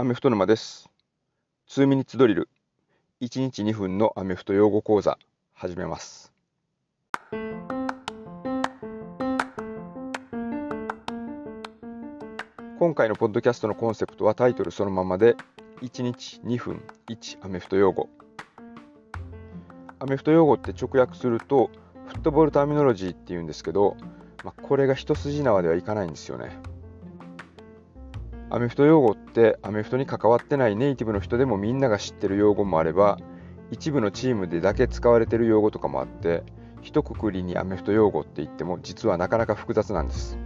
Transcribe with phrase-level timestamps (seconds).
[0.00, 0.88] アメフト沼です。
[1.68, 2.48] 2ミニッツドリル。
[3.20, 5.18] 1日2分のアメフト用語講座、
[5.52, 6.32] 始めます。
[12.78, 15.36] 今回のポッドキャストのコンセプトはタイトルそのままで、
[15.82, 18.08] 1日2分1アメフト用語。
[19.98, 21.70] アメフト用語って直訳すると、
[22.06, 23.98] フットボールターミノロジーっていうんですけど、
[24.44, 26.58] まあ、これが一筋縄ではいかないんですよね。
[28.52, 33.16] アメフト用語ってアメフトに関わってないネイティブの人でもみんなが知ってる用語もあれば
[33.70, 36.42] 一部のチームでだけ使われてる用語とかもあって
[36.82, 40.36] 一括りにアメフト用語って言っても実はなかなか複雑なんです。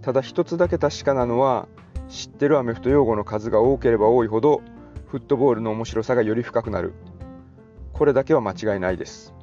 [0.00, 1.68] ただ一つだけ確かなのは
[2.08, 4.62] 知ってるアメフト用語の数が多ければ多いほど
[5.08, 6.94] フットボールの面白さがより深くなる。
[7.92, 9.34] これだけは間違いないです。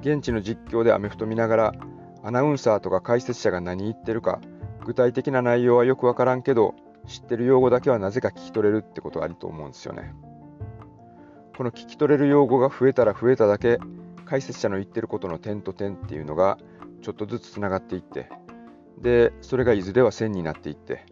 [0.00, 1.74] 現地の実況でアメフト見ながら
[2.22, 4.40] アナウンサーとか解説者が何言ってるか
[4.84, 6.74] 具体的な内容はよくわからんけど
[7.06, 10.14] 知ってる用語だけはなぜか聞き取れるってことありと思うんですよね。
[11.56, 13.78] この聞き取れる用語が増えたら増えただけ
[14.24, 16.58] 解説者の言ってることの点と点っていうのが
[17.02, 18.30] ちょっとずつつながっていって
[18.98, 21.04] でそれがいずれは線になっていって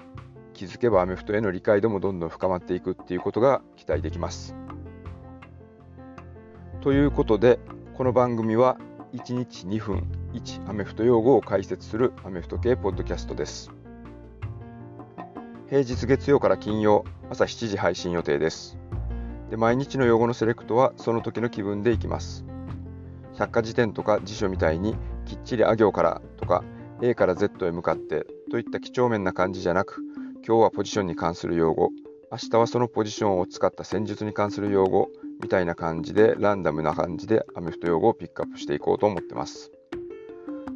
[0.55, 4.55] 気づけばアメフトへの理解度もどんどん深まっていくっていうことが期待できます。
[6.81, 7.59] ということで
[7.95, 8.79] この番組は
[9.13, 13.71] 1日2分1アメフト用語を解説するアメフト系ポッドキャストです。
[15.69, 18.79] 平日月曜から金曜朝7時配信予定です。
[19.51, 22.45] で毎日の用語のセレクトはその時の気分でいきます。
[23.39, 26.63] 百科事典とか辞書みたいにきっちりあ行からとか
[27.01, 30.03] A から Z へ向かってといった几帳面な感じじゃなく
[30.47, 31.91] 今日はポジションに関する用語
[32.31, 35.09] 明日はそのポジションを使った戦術に関する用語
[35.43, 39.73] みたいな感じでランダムな感じでアメフト用語をピックアップしていこうと思ってます。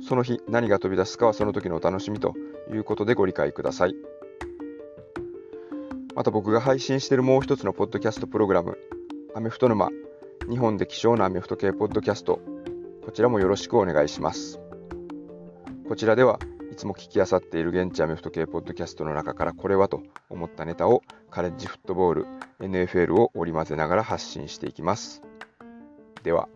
[0.03, 2.35] その日何が飛び出すかはその時のお楽しみと
[2.73, 3.95] いうことでご理解ください。
[6.15, 8.77] また僕が配信しているもう一つのポッドキャストプログラム、
[9.35, 9.89] アメフト沼、
[10.51, 12.41] 日本で希少なアメフト系ポッドキャスト、
[13.05, 14.61] こちらもよろしくお願いします。
[15.89, 16.39] こちらでは
[16.71, 22.27] いつも聞きあさっている現地アメフト系ポッドキャストの中からこれはと思ったネタをカレッジフットボール、
[22.61, 25.23] NFL を織り交ぜながら発信していきます。
[26.23, 26.49] では。